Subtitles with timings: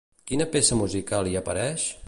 [0.29, 1.91] Quina peça musical hi apareix?